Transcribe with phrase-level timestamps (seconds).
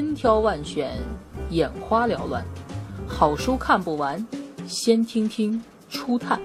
[0.00, 0.92] 千挑万选，
[1.50, 2.42] 眼花缭乱，
[3.06, 4.26] 好书看不完，
[4.66, 6.40] 先听听初探。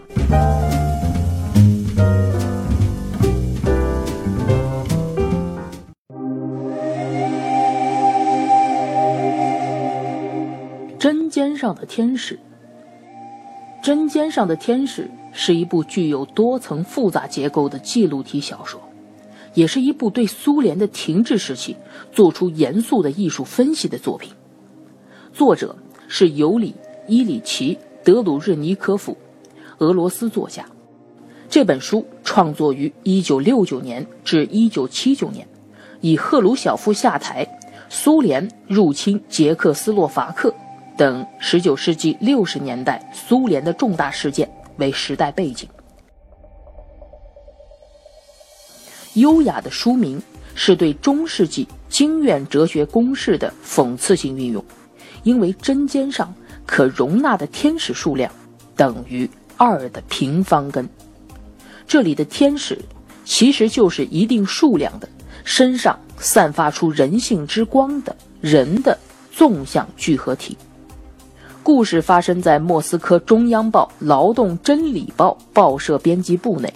[11.00, 12.38] 针尖上的天使，
[13.82, 18.82] 针尖上的天使是一部具有多层复杂结构的记录体小说。
[19.56, 21.76] 也是一部对苏联的停滞时期
[22.12, 24.32] 做出严肃的艺术分析的作品。
[25.34, 25.76] 作者
[26.08, 26.72] 是尤里·
[27.08, 29.18] 伊里奇·德鲁日尼科夫，
[29.80, 30.64] 俄罗斯作家。
[31.50, 35.48] 这本书创作于1969年至1979年，
[36.02, 37.48] 以赫鲁晓夫下台、
[37.90, 40.54] 苏联入侵捷克斯洛伐克
[40.98, 45.68] 等19世纪60年代苏联的重大事件为时代背景。
[49.16, 50.22] 优雅的书名
[50.54, 54.64] 是对中世纪经院哲学公式的讽刺性运用，
[55.24, 56.34] 因为针尖上
[56.66, 58.32] 可容纳的天使数量
[58.76, 60.88] 等于二的平方根。
[61.88, 62.80] 这里的天使
[63.24, 65.08] 其实就是一定数量的
[65.44, 68.98] 身上散发出人性之光的人的
[69.32, 70.58] 纵向聚合体。
[71.64, 76.72] 故事发生在莫斯科中央报《劳动真理报》报社编辑部内。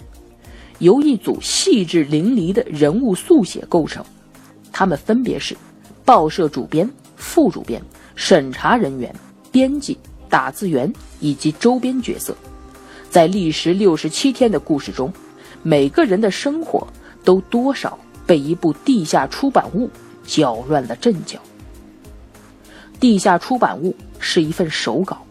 [0.80, 4.04] 由一组细致淋漓的人物速写构成，
[4.72, 5.56] 他们分别是
[6.04, 7.80] 报社主编、副主编、
[8.14, 9.14] 审查人员、
[9.52, 9.96] 编辑、
[10.28, 12.34] 打字员以及周边角色。
[13.10, 15.12] 在历时六十七天的故事中，
[15.62, 16.86] 每个人的生活
[17.24, 19.90] 都多少被一部地下出版物
[20.24, 21.38] 搅乱了阵脚。
[22.98, 25.26] 地下出版物是一份手稿，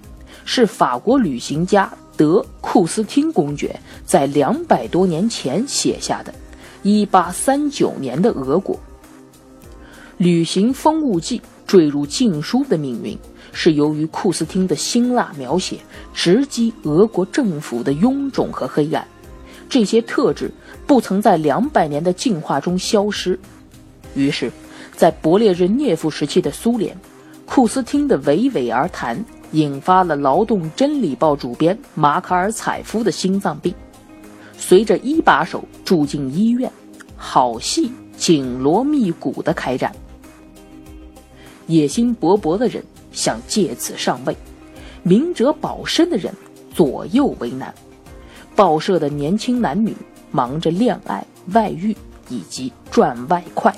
[0.45, 1.91] 是法国旅行家。
[2.19, 6.33] 德库斯汀公爵在两百多年前写下的
[6.83, 8.77] 1839年的俄国
[10.17, 13.17] 旅行风物记坠入禁书的命运，
[13.53, 15.77] 是由于库斯汀的辛辣描写
[16.13, 19.07] 直击俄国政府的臃肿和黑暗。
[19.69, 20.51] 这些特质
[20.85, 23.39] 不曾在两百年的进化中消失。
[24.13, 24.51] 于是，
[24.93, 26.97] 在勃列日涅夫时期的苏联，
[27.45, 29.23] 库斯汀的娓娓而谈。
[29.51, 33.73] 引发了《劳动真理报》主编马卡尔采夫的心脏病。
[34.57, 36.71] 随着一把手住进医院，
[37.15, 39.91] 好戏紧锣密鼓地开展。
[41.65, 44.35] 野心勃勃的人想借此上位，
[45.03, 46.33] 明哲保身的人
[46.73, 47.73] 左右为难。
[48.55, 49.95] 报社的年轻男女
[50.31, 51.95] 忙着恋爱、外遇
[52.27, 53.73] 以及赚外快，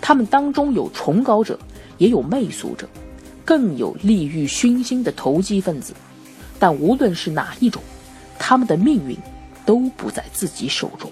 [0.00, 1.58] 他们当中有崇高者，
[1.96, 2.86] 也有媚俗者。
[3.48, 5.94] 更有利欲熏心的投机分子，
[6.58, 7.82] 但无论是哪一种，
[8.38, 9.16] 他们的命运
[9.64, 11.10] 都不在自己手中。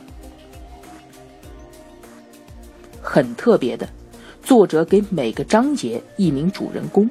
[3.01, 3.89] 很特别的，
[4.43, 7.09] 作者给每个章节一名主人公，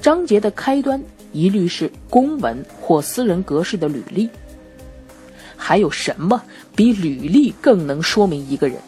[0.00, 1.02] 章节的开端
[1.32, 4.30] 一律是公文或私人格式的履历。
[5.56, 6.40] 还有什么
[6.76, 8.78] 比履历更能说明一个人？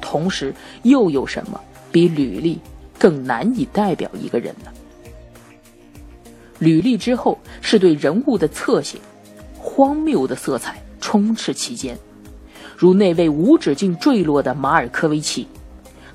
[0.00, 1.60] 同时，又有什么
[1.92, 2.58] 比履历
[2.98, 4.72] 更难以代表一个人呢？
[6.58, 8.98] 履历之后是对人物的侧写，
[9.58, 11.96] 荒谬的色彩充斥其间，
[12.76, 15.46] 如那位无止境坠落的马尔科维奇，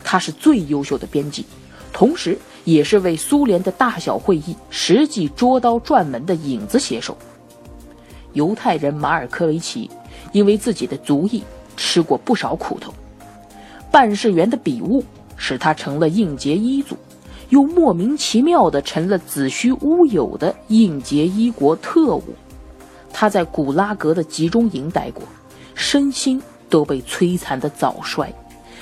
[0.03, 1.45] 他是最优秀的编辑，
[1.93, 7.17] 同时也是为苏联的大小会议实际捉刀转门的影子写手。
[8.33, 9.89] 犹太人马尔科维奇
[10.31, 11.43] 因为自己的族裔
[11.77, 12.93] 吃过不少苦头，
[13.91, 15.03] 办事员的笔误
[15.37, 16.97] 使他成了应节一族。
[17.49, 22.23] 又莫名其妙地成了子虚乌有的应节一国特务。
[23.11, 25.23] 他在古拉格的集中营待过，
[25.75, 28.33] 身心都被摧残的早衰，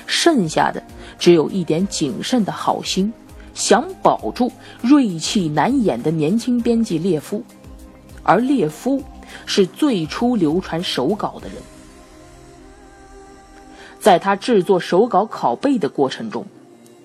[0.06, 0.82] 剩下的
[1.18, 3.12] 只有一点谨慎的好心，
[3.52, 4.50] 想保住
[4.80, 7.44] 锐气难掩的年轻编辑列夫。
[8.22, 9.02] 而列夫
[9.44, 11.56] 是最初流传手稿的人，
[14.00, 16.46] 在他制作手稿拷贝的过程中，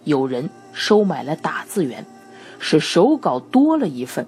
[0.06, 0.50] 有人。
[0.78, 2.06] 收买了打字员，
[2.60, 4.28] 使手稿多了一份。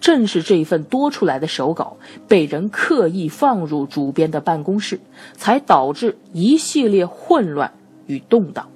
[0.00, 4.98] 正是这份多出来的手稿被人刻意放入主编的办公室，
[5.36, 7.72] 才导致一系列混乱
[8.06, 8.68] 与动荡。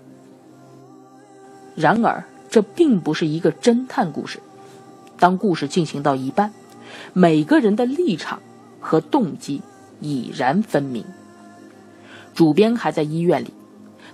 [1.75, 4.39] 然而，这并不是一个侦探故事。
[5.19, 6.53] 当故事进行到一半，
[7.13, 8.41] 每个人的立场
[8.79, 9.63] 和动机
[10.01, 11.05] 已然分明。
[12.35, 13.53] 主编还在医院里。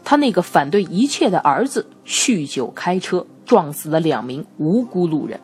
[0.05, 5.39] 他那个反对一切的儿子酗酒开车，撞死了两名无辜路人。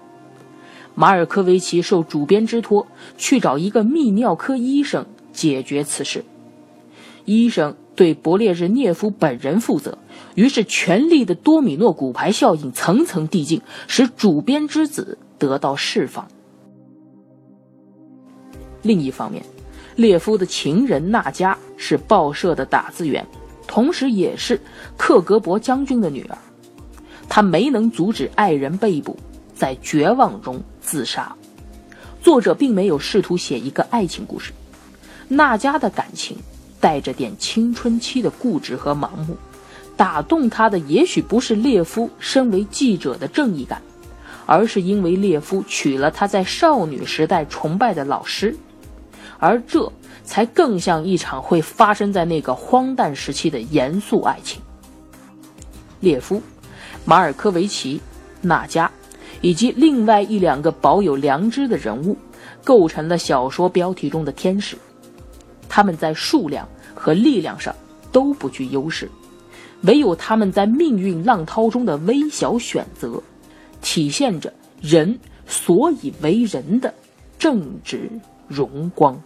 [0.94, 2.87] 马尔科维奇受主编之托
[3.19, 6.25] 去找一个泌尿科医生解决此事。
[7.26, 9.99] 医生对勃列日涅夫本人负责，
[10.37, 16.26] 于是权力的多米诺骨牌效应层层递进，使主编之子得到释放。
[18.82, 19.44] 另一方面，
[19.97, 23.26] 列夫的情人娜佳是报社的打字员，
[23.66, 24.60] 同时也是
[24.96, 26.38] 克格勃将军的女儿。
[27.28, 29.18] 她没能阻止爱人被捕，
[29.54, 31.34] 在绝望中自杀。
[32.22, 34.52] 作者并没有试图写一个爱情故事。
[35.28, 36.36] 娜佳的感情
[36.80, 39.36] 带着点青春期的固执和盲目，
[39.96, 43.82] 打动他的也许不是列夫身为记者的正义感，
[44.46, 48.56] 而是因为列夫娶了他在少女时代崇拜的老师。
[49.38, 49.90] 而这
[50.24, 54.60] 才更像一场会发生在那个荒诞时期的严肃爱情。
[56.00, 56.40] 列夫、
[57.04, 58.00] 马尔科维奇、
[58.42, 58.90] 娜加，
[59.40, 62.16] 以及另外一两个保有良知的人物，
[62.64, 64.76] 构成了小说标题中的天使。
[65.68, 67.74] 他们在数量和力量上
[68.12, 69.10] 都不具优势，
[69.82, 73.22] 唯有他们在命运浪涛中的微小选择，
[73.82, 76.92] 体现着人所以为人的
[77.38, 78.10] 正直。
[78.48, 79.20] 荣光。